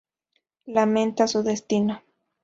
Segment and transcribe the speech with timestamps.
[0.65, 2.01] Lamenta su destino.